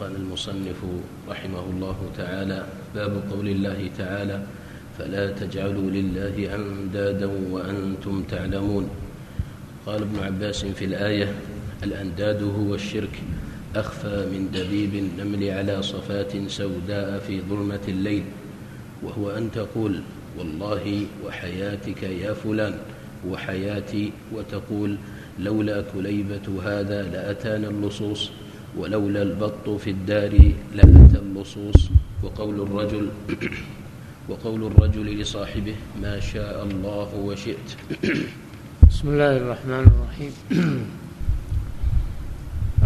[0.00, 0.76] قال المصنف
[1.28, 4.42] رحمه الله تعالى باب قول الله تعالى
[4.98, 8.88] فلا تجعلوا لله أندادا وأنتم تعلمون.
[9.86, 11.34] قال ابن عباس في الآية
[11.82, 13.22] الأنداد هو الشرك
[13.76, 18.24] أخفى من دبيب النمل على صفات سوداء في ظلمة الليل.
[19.02, 20.00] وهو أن تقول
[20.38, 22.74] والله وحياتك يا فلان
[23.28, 24.96] وحياتي وتقول
[25.38, 28.30] لولا كليبة هذا لأتانا اللصوص.
[28.78, 31.90] ولولا البط في الدار لأتى اللصوص
[32.22, 33.08] وقول الرجل
[34.28, 37.76] وقول الرجل لصاحبه ما شاء الله وشئت.
[38.90, 40.32] بسم الله الرحمن الرحيم.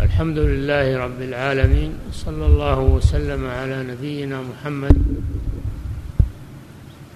[0.06, 4.97] الحمد لله رب العالمين صلى الله وسلم على نبينا محمد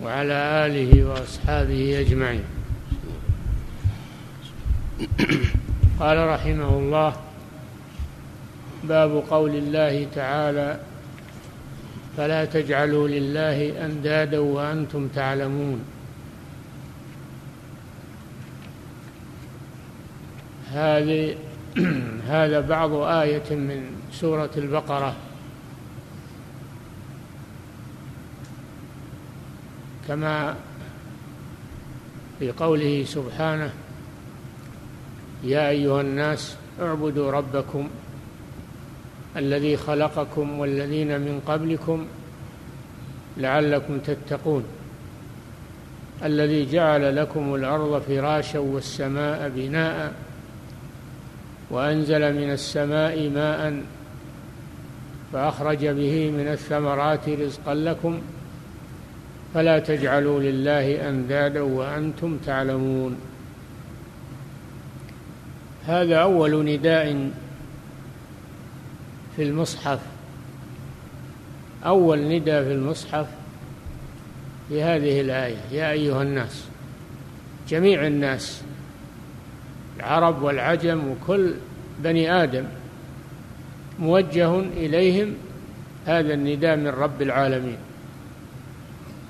[0.03, 2.45] وعلى آله وأصحابه أجمعين.
[6.01, 7.26] قال رحمه الله
[8.85, 10.81] باب قول الله تعالى
[12.17, 15.85] فلا تجعلوا لله أندادا وأنتم تعلمون.
[20.73, 21.37] هذه
[22.29, 25.15] هذا بعض آية من سورة البقرة.
[30.09, 30.55] كما
[32.39, 33.71] في قوله سبحانه
[35.45, 37.89] يا أيها الناس اعبدوا ربكم
[39.37, 42.07] الذي خلقكم والذين من قبلكم
[43.37, 44.65] لعلكم تتقون.
[46.25, 50.13] الذي جعل لكم الأرض فراشا والسماء بناء
[51.71, 53.83] وأنزل من السماء ماء
[55.33, 58.21] فأخرج به من الثمرات رزقا لكم.
[59.55, 63.17] فلا تجعلوا لله أندادا وأنتم تعلمون.
[65.87, 67.31] هذا أول نداء
[69.37, 69.99] في المصحف.
[71.85, 73.27] أول نداء في المصحف
[74.69, 76.65] في هذه الآية يا أيها الناس
[77.69, 78.63] جميع الناس
[79.97, 81.55] العرب والعجم وكل
[81.99, 82.65] بني آدم
[83.99, 85.35] موجه إليهم
[86.07, 87.79] هذا النداء من رب العالمين.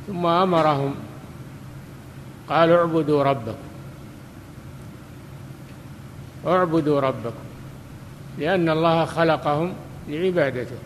[0.07, 0.95] ثم أمرهم
[2.49, 3.67] قال اعبدوا ربكم.
[6.47, 7.45] اعبدوا ربكم
[8.39, 9.73] لأن الله خلقهم
[10.09, 10.77] لعبادته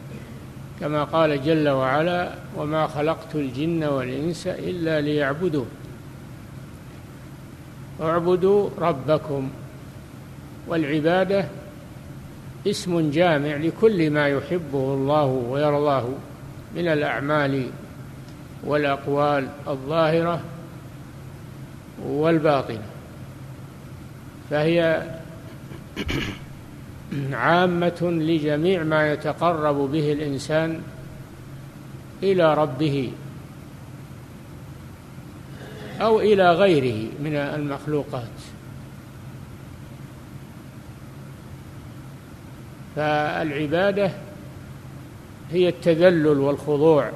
[0.81, 5.69] كما قال جل وعلا وما خلقت الجن والإنس إلا ليعبدون
[8.03, 9.51] اعبدوا ربكم
[10.69, 11.45] والعبادة
[12.67, 16.05] اسم جامع لكل ما يحبه الله ويرضاه
[16.77, 17.67] من الأعمال
[18.65, 20.41] والأقوال الظاهرة
[22.07, 22.83] والباطنة
[24.51, 25.03] فهي
[27.33, 30.81] عامة لجميع ما يتقرب به الإنسان
[32.23, 33.13] إلى ربه
[36.01, 38.29] أو إلى غيره من المخلوقات.
[42.97, 44.11] فالعبادة
[45.51, 47.11] هي التذلل والخضوع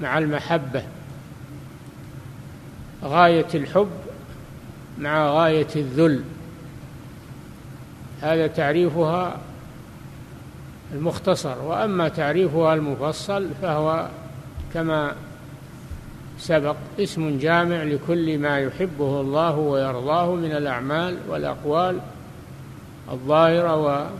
[0.00, 0.82] مع المحبة
[3.04, 3.90] غاية الحب
[4.98, 6.24] مع غاية الذل.
[8.22, 9.36] هذا تعريفها
[10.92, 14.08] المختصر وأما تعريفها المفصل فهو
[14.74, 15.12] كما
[16.38, 22.00] سبق اسم جامع لكل ما يحبه الله ويرضاه من الأعمال والأقوال
[23.10, 24.10] الظاهرة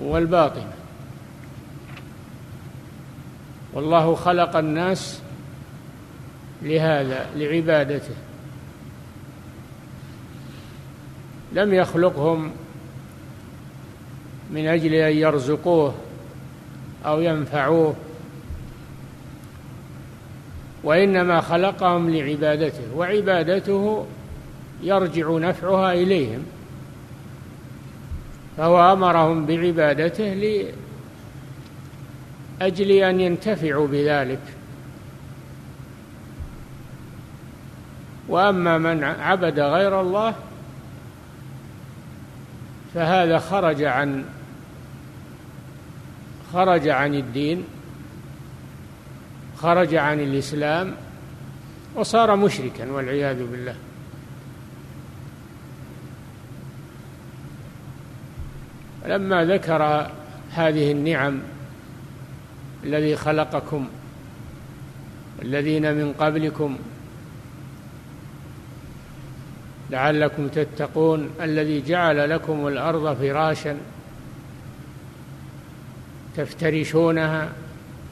[0.00, 0.72] والباطنة.
[3.72, 5.20] والله خلق الناس
[6.62, 8.14] لهذا لعبادته.
[11.52, 12.52] لم يخلقهم
[14.54, 15.94] من أجل أن يرزقوه
[17.06, 17.94] أو ينفعوه.
[20.84, 24.06] وإنما خلقهم لعبادته وعبادته
[24.82, 26.46] يرجع نفعها إليهم.
[28.56, 30.64] فهو أمرهم بعبادته
[32.60, 34.40] لأجل أن ينتفعوا بذلك.
[38.28, 40.34] وأما من عبد غير الله
[42.94, 44.24] فهذا خرج عن
[46.54, 47.64] خرج عن الدين
[49.56, 50.94] خرج عن الإسلام
[51.94, 53.76] وصار مشركا والعياذ بالله.
[59.06, 60.10] لما ذكر
[60.52, 61.40] هذه النعم
[62.84, 63.88] الذي خلقكم
[65.42, 66.78] الذين من قبلكم
[69.90, 73.76] لعلكم تتقون الذي جعل لكم الأرض فراشا
[76.36, 77.48] تفترشونها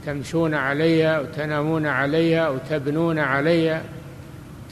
[0.06, 3.82] تمشون عليها وتنامون عليها وتبنون عليها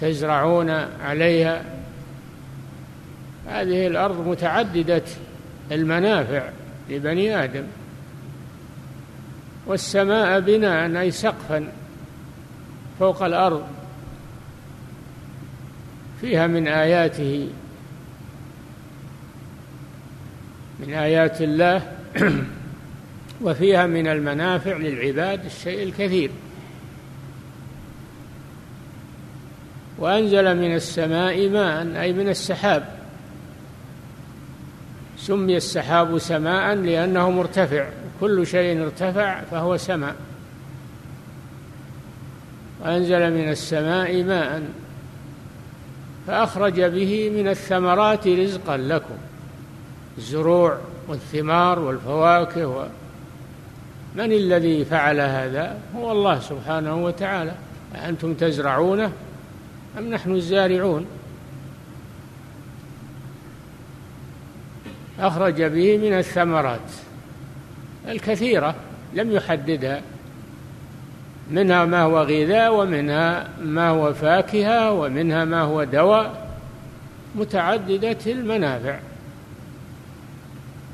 [0.01, 0.71] تزرعون
[1.05, 1.65] عليها.
[3.49, 5.03] هذه الأرض متعددة
[5.73, 6.43] المنافع
[6.91, 7.65] لبني آدم.
[9.67, 11.69] والسماء بناء أي سقفا
[12.99, 13.67] فوق الأرض.
[16.21, 17.49] فيها من آياته
[20.81, 21.83] من آيات الله
[23.43, 26.31] وفيها من المنافع للعباد الشيء الكثير.
[29.99, 32.99] وأنزل من السماء ماء أي من السحاب.
[35.19, 37.89] سمي السحاب سماء لأنه مرتفع.
[38.21, 40.17] كل شيء ارتفع فهو سماء.
[42.81, 44.63] وأنزل من السماء ماء
[46.27, 49.15] فأخرج به من الثمرات رزقا لكم.
[50.19, 50.79] الزروع
[51.09, 52.89] والثمار والفواكه
[54.15, 57.55] من الذي فعل هذا؟ هو الله سبحانه وتعالى.
[57.95, 59.13] أنتم تزرعونه
[59.99, 61.07] أم نحن الزارعون؟
[65.21, 66.91] أخرج به من الثمرات
[68.09, 68.75] الكثيرة
[69.15, 70.03] لم يحددها.
[71.51, 76.57] منها ما هو غذاء ومنها ما هو فاكهة ومنها ما هو دواء.
[77.35, 78.99] متعددة المنافع.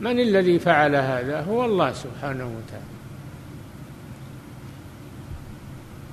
[0.00, 2.95] من الذي فعل هذا؟ هو الله سبحانه وتعالى.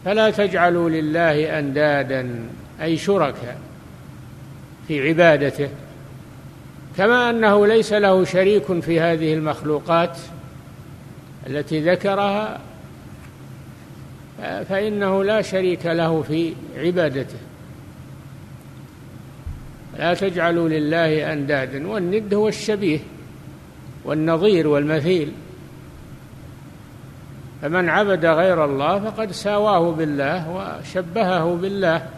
[0.05, 2.49] فلا تجعلوا لله أندادا
[2.81, 3.57] أي شركاء
[4.87, 5.69] في عبادته.
[6.97, 10.17] كما أنه ليس له شريك في هذه المخلوقات
[11.47, 12.59] التي ذكرها
[14.69, 17.37] فإنه لا شريك له في عبادته.
[19.99, 22.99] لا تجعلوا لله أندادا والند هو الشبيه
[24.05, 25.31] والنظير والمثيل.
[27.63, 32.09] فمن عبد غير الله فقد ساواه بالله وشبهه بالله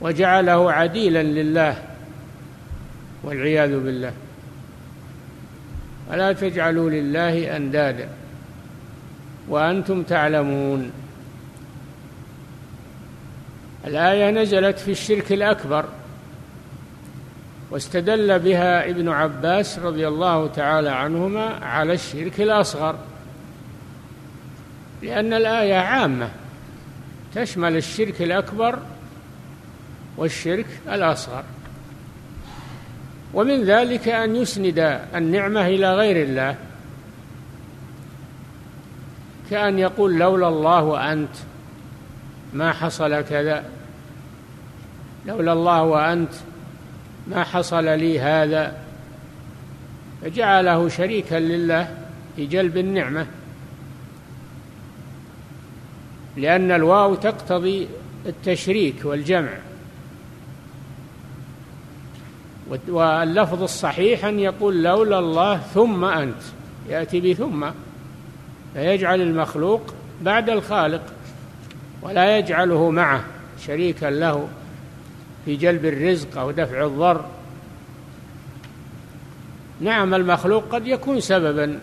[0.00, 1.76] وجعله عديلا لله
[3.22, 4.12] والعياذ بالله.
[6.10, 8.08] ولا تجعلوا لله أندادا
[9.48, 10.92] وأنتم تعلمون.
[13.86, 15.84] الآية نزلت في الشرك الأكبر.
[17.70, 22.96] واستدل بها ابن عباس رضي الله تعالى عنهما على الشرك الأصغر.
[25.02, 26.28] لأن الآية عامة
[27.34, 28.78] تشمل الشرك الأكبر
[30.16, 31.44] والشرك الأصغر.
[33.34, 36.56] ومن ذلك أن يسند النعمة إلى غير الله
[39.50, 41.36] كأن يقول لولا الله وأنت
[42.52, 43.64] ما حصل كذا
[45.26, 46.32] لولا الله وأنت
[47.28, 48.76] ما حصل لي هذا
[50.22, 51.96] فجعله شريكا لله
[52.36, 53.26] في جلب النعمة.
[56.36, 57.88] لأن الواو تقتضي
[58.26, 59.52] التشريك والجمع.
[62.88, 66.42] واللفظ الصحيح أن يقول لولا الله ثم أنت.
[66.88, 67.66] يأتي بثم.
[68.74, 71.02] فيجعل المخلوق بعد الخالق.
[72.02, 73.24] ولا يجعله معه
[73.66, 74.48] شريكا له.
[75.44, 77.24] في جلب الرزق أو دفع الضر.
[79.80, 81.78] نعم المخلوق قد يكون سببا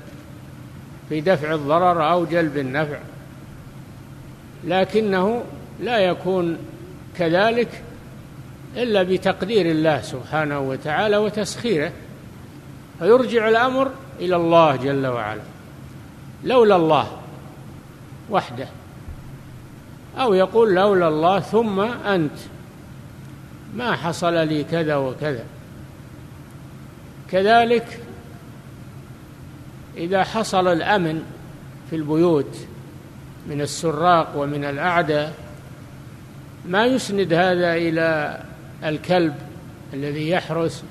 [1.09, 2.97] في دفع الضرر أو جلب النفع
[4.63, 5.43] لكنه
[5.79, 6.57] لا يكون
[7.17, 7.83] كذلك
[8.75, 11.91] إلا بتقدير الله سبحانه وتعالى وتسخيره.
[12.99, 15.41] فيرجع الأمر إلى الله جل وعلا
[16.43, 17.07] لولا الله
[18.29, 18.67] وحده
[20.17, 22.37] أو يقول لولا الله ثم أنت.
[23.75, 25.43] ما حصل لي كذا وكذا.
[27.31, 27.99] كذلك
[29.97, 31.23] إذا حصل الأمن
[31.89, 32.57] في البيوت
[33.47, 35.33] من السراق ومن الأعداء
[36.65, 38.39] ما يسند هذا إلى
[38.83, 39.35] الكلب
[39.93, 40.83] الذي يحرس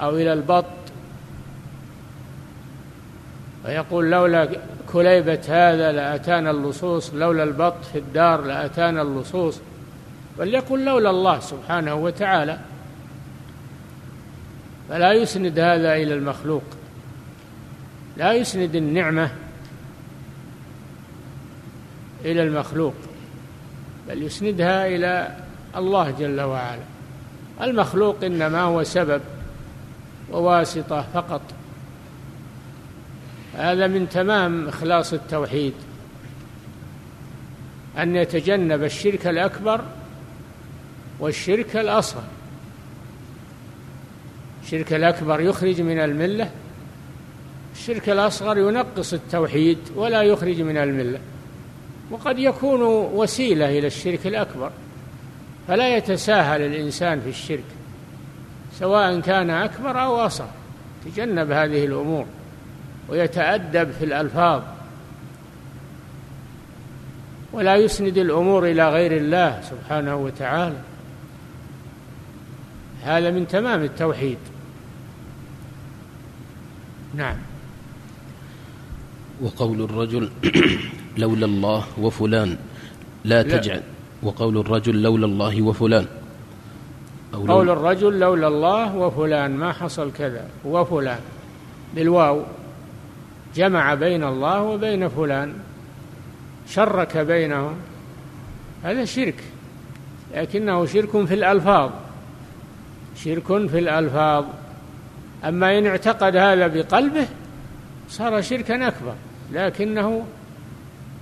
[0.00, 0.64] أو إلى البط.
[3.64, 4.48] ويقول لولا
[4.92, 9.60] كليبة هذا لأتانا اللصوص لولا البط في الدار لأتانا اللصوص.
[10.38, 12.58] وليقل لولا الله سبحانه وتعالى.
[14.88, 16.62] فلا يسند هذا إلى المخلوق.
[18.16, 19.30] لا يسند النعمة
[22.24, 22.94] إلى المخلوق
[24.08, 25.36] بل يسندها إلى
[25.76, 26.82] الله جل وعلا.
[27.60, 29.20] المخلوق إنما هو سبب
[30.32, 31.42] وواسطة فقط.
[33.56, 35.72] هذا من تمام إخلاص التوحيد
[37.98, 39.84] أن يتجنب الشرك الأكبر
[41.22, 42.22] والشرك الأصغر.
[44.64, 46.50] الشرك الأكبر يخرج من الملة.
[47.74, 51.18] الشرك الأصغر ينقص التوحيد ولا يخرج من الملة.
[52.10, 52.80] وقد يكون
[53.14, 54.70] وسيلة إلى الشرك الأكبر.
[55.68, 57.64] فلا يتساهل الإنسان في الشرك
[58.78, 60.50] سواء كان أكبر أو أصغر
[61.04, 62.26] تجنب هذه الأمور
[63.08, 64.62] ويتأدب في الألفاظ.
[67.52, 70.91] ولا يسند الأمور إلى غير الله سبحانه وتعالى.
[73.02, 74.38] هذا من تمام التوحيد.
[77.14, 77.36] نعم.
[79.42, 80.30] وقول الرجل
[81.18, 82.56] لولا الله وفلان.
[83.24, 83.82] لا تجعل.
[84.22, 86.06] وقول الرجل لولا الله وفلان.
[87.34, 89.56] أو قول الرجل لولا الله وفلان.
[89.56, 90.48] ما حصل كذا.
[90.64, 91.20] وفلان.
[91.94, 92.42] بالواو.
[93.54, 95.54] جمع بين الله وبين فلان.
[96.68, 97.74] شرك بينهم.
[98.82, 99.44] هذا شرك.
[100.34, 101.90] لكنه شرك في الألفاظ.
[103.16, 104.44] شرك في الألفاظ.
[105.44, 107.26] أما إن اعتقد هذا بقلبه
[108.08, 109.14] صار شركا أكبر
[109.52, 110.26] لكنه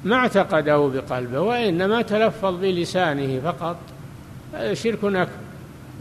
[0.05, 3.77] ما اعتقده بقلبه وإنما تلفظ بلسانه فقط.
[4.55, 5.29] هذا شرك أكبر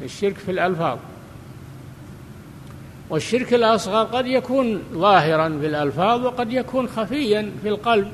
[0.04, 0.98] الشرك في الألفاظ.
[3.10, 8.12] والشرك الأصغر قد يكون ظاهرا في الألفاظ وقد يكون خفيا في القلب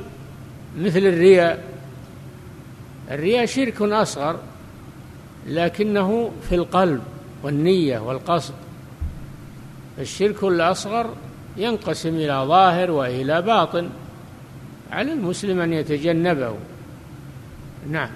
[0.78, 1.64] مثل الرياء.
[3.12, 4.40] الرياء شرك أصغر
[5.48, 7.02] لكنه في القلب.
[7.44, 8.54] والنية والقصد.
[10.00, 11.10] الشرك الأصغر
[11.58, 13.90] ينقسم إلى ظاهر وإلى باطن
[14.92, 16.54] على المسلم أن يتجنبه.
[17.90, 18.10] نعم.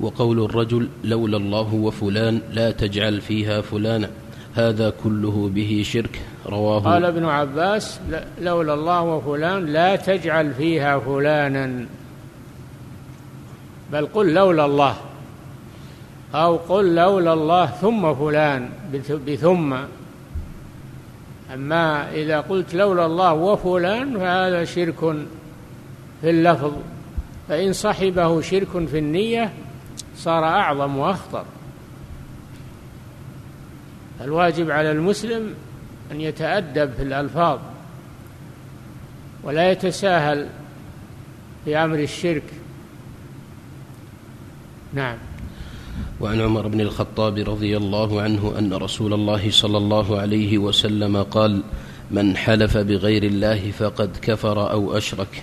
[0.00, 4.10] وقول الرجل لولا الله وفلان لا تجعل فيها فلانا
[4.54, 6.20] هذا كله به شرك.
[6.46, 8.00] رواه قال ابن عباس
[8.40, 11.86] لولا الله وفلان لا تجعل فيها فلانا.
[13.92, 14.96] بل قل لولا الله.
[16.34, 18.68] أو قل لولا الله ثم فلان
[19.26, 19.76] بثم.
[21.54, 25.00] أما إذا قلت لولا الله وفلان فهذا شرك
[26.20, 26.72] في اللفظ.
[27.48, 29.52] فإن صحبه شرك في النية
[30.16, 31.44] صار أعظم وأخطر.
[34.20, 35.54] الواجب على المسلم
[36.12, 37.58] أن يتأدب في الألفاظ
[39.42, 40.48] ولا يتساهل
[41.64, 42.42] في أمر الشرك.
[44.92, 45.16] نعم.
[46.22, 51.62] وعن عمر بن الخطاب رضي الله عنه أن رسول الله صلى الله عليه وسلم قال
[52.10, 55.42] من حلف بغير الله فقد كفر أو أشرك.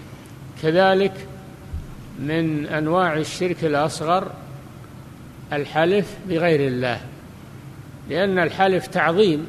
[0.62, 1.14] كذلك
[2.20, 4.32] من أنواع الشرك الأصغر
[5.54, 7.02] الحلف بغير الله
[8.10, 9.48] لأن الحلف تعظيم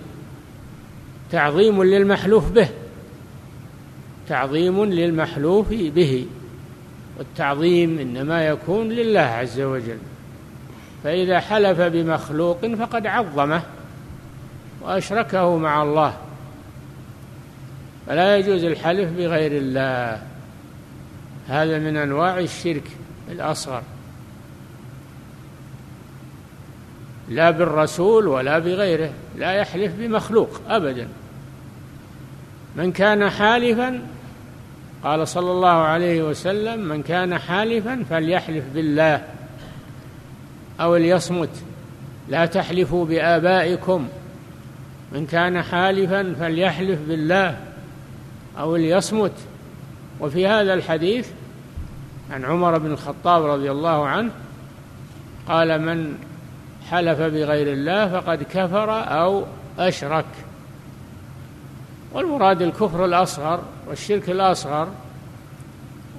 [1.33, 2.69] تعظيم للمحلوف به
[4.29, 6.27] تعظيم للمحلوف به
[7.19, 9.99] والتعظيم إنما يكون لله عز وجل.
[11.05, 13.63] فإذا حلف بمخلوق فقد عظمه
[14.83, 16.17] وأشركه مع الله.
[18.07, 20.23] فلا يجوز الحلف بغير الله.
[21.49, 22.91] هذا من أنواع الشرك
[23.31, 23.83] الأصغر.
[27.29, 31.09] لا بالرسول ولا بغيره لا يحلف بمخلوق أبدا.
[32.77, 34.03] من كان حالفا
[35.05, 39.23] قال صلى الله عليه وسلم من كان حالفا فليحلف بالله.
[40.81, 41.63] أو ليصمت.
[42.29, 44.09] لا تحلفوا بآبائكم.
[45.13, 47.57] من كان حالفا فليحلف بالله
[48.59, 49.33] أو ليصمت.
[50.21, 51.29] وفي هذا الحديث
[52.31, 54.31] عن عمر بن الخطاب رضي الله عنه
[55.49, 56.15] قال من
[56.91, 59.45] حلف بغير الله فقد كفر أو
[59.79, 60.25] أشرك.
[62.13, 64.89] والمراد الكفر الأصغر والشرك الأصغر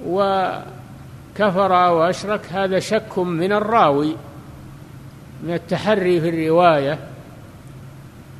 [0.06, 4.16] وكفر أو أشرك هذا شك من الراوي.
[5.42, 6.98] من التحري في الرواية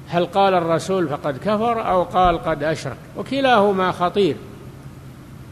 [0.08, 4.36] هل قال الرسول فقد كفر أو قال قد أشرك؟ وكلاهما خطير.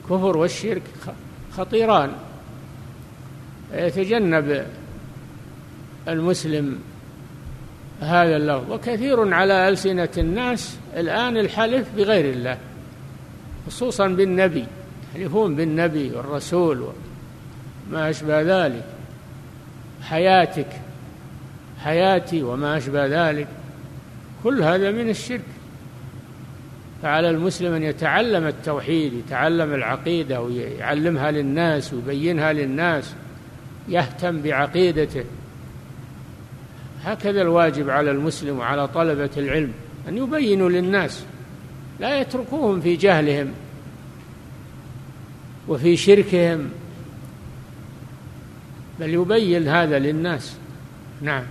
[0.05, 0.83] كفر والشرك
[1.57, 2.13] خطيران.
[3.73, 4.67] يتجنب
[6.09, 6.79] المسلم
[8.01, 8.73] هذا اللفظ.
[8.73, 12.59] وكثير على ألسنة الناس الآن الحلف بغير الله
[13.67, 14.65] خصوصا بالنبي.
[15.15, 16.81] يحلفون بالنبي والرسول
[17.91, 18.85] وما أشبه ذلك.
[20.03, 20.90] حياتك.
[21.85, 23.49] حياتي وما أشبه ذلك.
[24.45, 25.41] كل هذا من الشرك.
[27.03, 33.15] فعلى المسلم أن يتعلم التوحيد يتعلم العقيدة ويعلمها للناس ويبينها للناس
[33.89, 35.25] يهتم بعقيدته.
[37.05, 39.73] هكذا الواجب على المسلم وعلى طلبة العلم
[40.09, 41.25] أن يبينوا للناس.
[42.01, 43.53] لا يتركوهم في جهلهم
[45.69, 46.71] وفي شركهم
[49.01, 50.57] بل يبين هذا للناس.
[51.23, 51.43] نعم.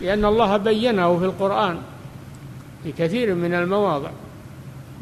[0.00, 1.78] لأن الله بينه في القرآن
[2.84, 4.10] في كثير من المواضع.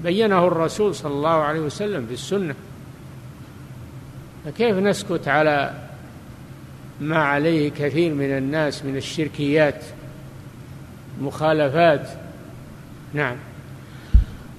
[0.03, 2.55] بينه الرسول صلى الله عليه وسلم في السنة.
[4.45, 5.75] فكيف نسكت على
[7.01, 9.85] ما عليه كثير من الناس من الشركيات
[11.21, 12.09] مخالفات؟
[13.15, 13.37] نعم.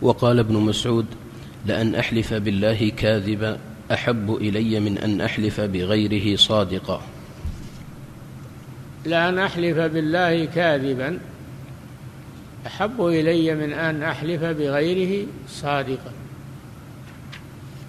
[0.02, 1.06] وقال ابن مسعود
[1.66, 3.60] لأن أحلف بالله كاذبا
[3.92, 7.02] أحب إلي من أن أحلف بغيره صادقا.
[9.06, 11.20] لأن أحلف بالله كاذبا.
[12.68, 16.12] أحب إلي من أن أحلف بغيره صادقا.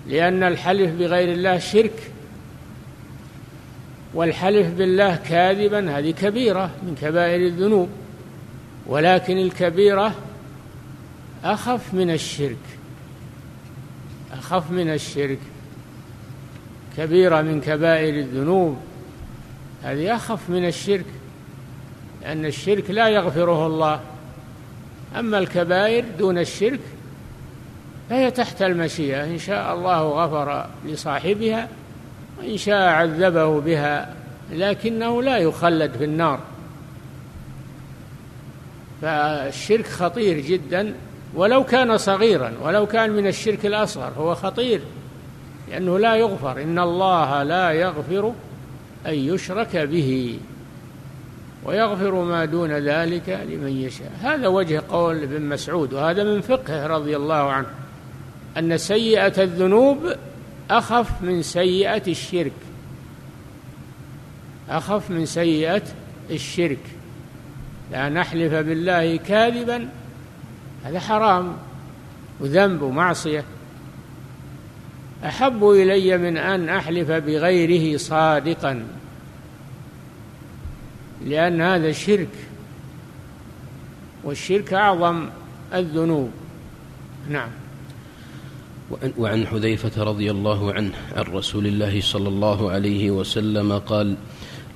[0.07, 2.13] لأن الحلف بغير الله شرك
[4.15, 7.89] والحلف بالله كاذبا هذه كبيرة من كبائر الذنوب
[8.87, 10.15] ولكن الكبيرة
[11.45, 12.57] أخف من الشرك
[14.33, 15.39] أخف من الشرك
[16.97, 18.77] كبيرة من كبائر الذنوب.
[19.83, 21.05] هذه أخف من الشرك
[22.23, 24.01] لأن الشرك لا يغفره الله.
[25.19, 26.81] أما الكبائر دون الشرك
[28.11, 31.69] فهي تحت المشيئة إن شاء الله غفر لصاحبها
[32.39, 34.15] وإن شاء عذبه بها
[34.53, 36.41] لكنه لا يخلد في النار.
[39.03, 40.95] فالشرك خطير جدا
[41.35, 44.81] ولو كان صغيرا ولو كان من الشرك الأصغر هو خطير
[45.71, 46.63] لأنه لا يغفر.
[46.63, 48.33] إن الله لا يغفر
[49.07, 50.39] أن يشرك به
[51.65, 54.13] ويغفر ما دون ذلك لمن يشاء.
[54.21, 57.67] هذا وجه قول ابن مسعود وهذا من فقهه رضي الله عنه
[58.59, 59.99] أن سيئة الذنوب
[60.71, 62.53] أخف من سيئة الشرك.
[64.69, 65.83] أخف من سيئة
[66.31, 66.79] الشرك.
[67.93, 69.89] لا نحلف بالله كاذبا
[70.85, 71.57] هذا حرام
[72.41, 73.45] وذنب ومعصية.
[75.25, 78.85] أحب إلي من أن أحلف بغيره صادقا
[81.27, 82.29] لأن هذا شرك
[84.25, 85.29] والشرك أعظم
[85.75, 86.31] الذنوب.
[87.29, 87.49] نعم.
[89.19, 94.17] وعن حذيفة رضي الله عنه عن رسول الله صلى الله عليه وسلم قال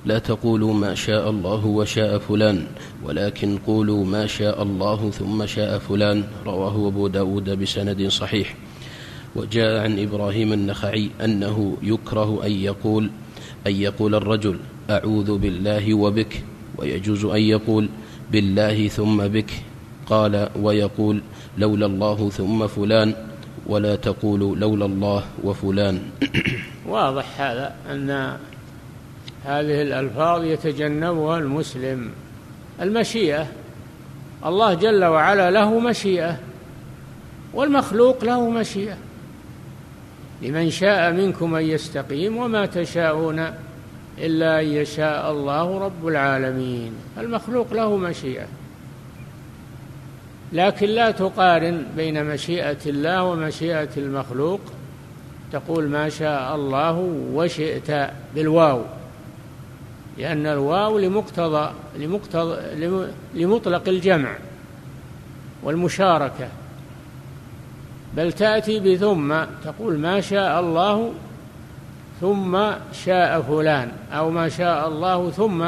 [0.05, 2.67] لا تقولوا ما شاء الله وشاء فلان
[3.03, 6.23] ولكن قولوا ما شاء الله ثم شاء فلان.
[6.45, 8.55] رواه أبو داود بسند صحيح.
[9.35, 13.09] وجاء عن إبراهيم النخعي أنه يكره أن يقول
[13.67, 14.59] أن يقول الرجل
[14.89, 16.43] أعوذ بالله وبك
[16.77, 17.89] ويجوز أن يقول
[18.31, 19.51] بالله ثم بك
[20.05, 21.21] قال ويقول
[21.57, 23.13] لولا الله ثم فلان
[23.67, 26.01] ولا تقول لولا الله وفلان.
[26.87, 28.37] واضح هذا أن
[29.43, 32.09] هذه الألفاظ يتجنبها المسلم.
[32.81, 33.47] المشيئة
[34.45, 36.39] الله جل وعلا له مشيئة
[37.53, 38.97] والمخلوق له مشيئة.
[40.41, 43.39] لمن شاء منكم أن يستقيم وما تشاءون
[44.17, 46.93] إلا أن يشاء الله رب العالمين.
[47.17, 48.47] المخلوق له مشيئة
[50.53, 54.59] لكن لا تقارن بين مشيئة الله ومشيئة المخلوق.
[55.51, 58.81] تقول ما شاء الله وشئت بالواو
[60.17, 62.57] لأن الواو لمقتضى لمقتضى
[63.33, 64.35] لمطلق الجمع
[65.63, 66.47] والمشاركة.
[68.15, 71.13] بل تأتي بثم تقول ما شاء الله
[72.21, 72.71] ثم
[73.05, 75.65] شاء فلان أو ما شاء الله ثم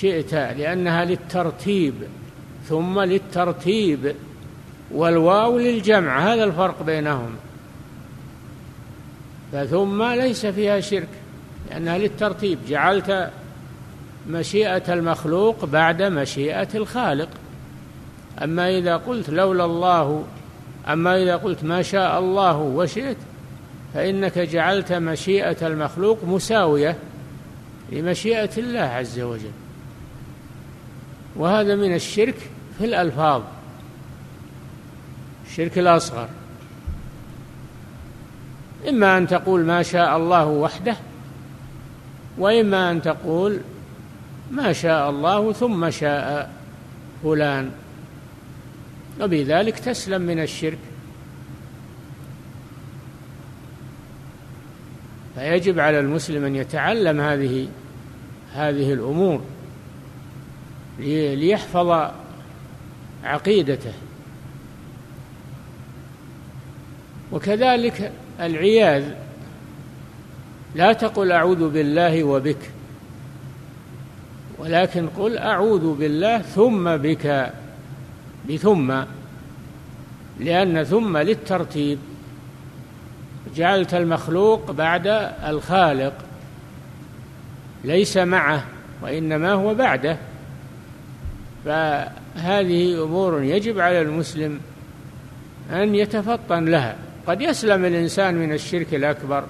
[0.00, 1.94] شئت لأنها للترتيب
[2.68, 4.14] ثم للترتيب
[4.90, 7.36] والواو للجمع هذا الفرق بينهم.
[9.52, 11.08] فثم ليس فيها شرك
[11.70, 13.30] لأنها للترتيب جعلت
[14.30, 17.28] مشيئة المخلوق بعد مشيئة الخالق.
[18.42, 20.24] أما إذا قلت لولا الله
[20.88, 23.16] أما إذا قلت ما شاء الله وشئت
[23.94, 26.96] فإنك جعلت مشيئة المخلوق مساوية
[27.92, 29.50] لمشيئة الله عز وجل.
[31.36, 33.42] وهذا من الشرك في الألفاظ
[35.50, 36.28] الشرك الأصغر.
[38.88, 40.96] إما أن تقول ما شاء الله وحده
[42.38, 43.60] وإما أن تقول
[44.50, 46.52] ما شاء الله ثم شاء
[47.22, 47.70] فلان.
[49.20, 50.78] وبذلك تسلم من الشرك.
[55.34, 57.68] فيجب على المسلم أن يتعلم هذه
[58.52, 59.42] هذه الأمور
[60.98, 62.10] ليحفظ
[63.24, 63.92] عقيدته.
[67.32, 69.04] وكذلك العياذ
[70.74, 72.70] لا تقل أعوذ بالله وبك
[74.58, 77.52] ولكن قل أعوذ بالله ثم بك.
[78.48, 79.02] بثم
[80.40, 81.98] لأن ثم للترتيب.
[83.56, 85.06] جعلت المخلوق بعد
[85.46, 86.12] الخالق
[87.84, 88.64] ليس معه
[89.02, 90.16] وإنما هو بعده.
[91.64, 94.60] فهذه أمور يجب على المسلم
[95.72, 96.96] أن يتفطن لها.
[97.26, 99.44] قد يسلم الإنسان من الشرك الأكبر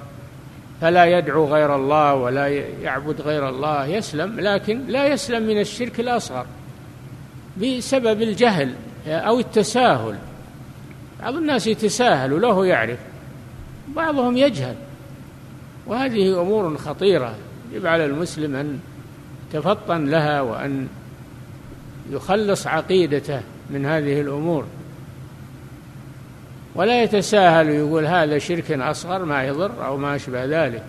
[0.81, 2.49] فلا يدعو غير الله ولا
[2.83, 6.47] يعبد غير الله يسلم لكن لا يسلم من الشرك الأصغر
[7.57, 8.75] بسبب الجهل.
[9.07, 10.17] أو التساهل.
[11.23, 12.99] بعض الناس يتساهل وله يعرف
[13.97, 14.75] بعضهم يجهل.
[15.87, 17.35] وهذه أمور خطيرة.
[17.73, 18.81] يجب على المسلم أن
[19.49, 20.89] يتفطن لها وأن
[22.11, 23.41] يخلص عقيدته
[23.71, 24.67] من هذه الأمور.
[26.75, 30.83] ولا يتساهل ويقول هذا شرك أصغر ما يضر أو ما أشبه ذلك.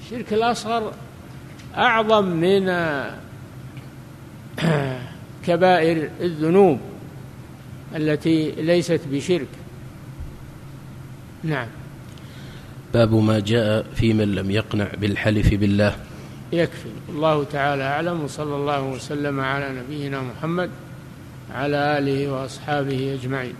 [0.00, 0.92] الشرك الأصغر
[1.76, 2.72] أعظم من
[5.46, 6.80] كبائر الذنوب.
[7.94, 9.46] التي ليست بشرك.
[11.44, 11.66] نعم.
[12.94, 15.96] باب ما جاء في من لم يقنع بالحلف بالله.
[16.52, 16.88] يكفي.
[17.08, 20.70] الله تعالى أعلم وصلى الله وسلم على نبينا محمد
[21.54, 23.54] على آله وأصحابه أجمعين.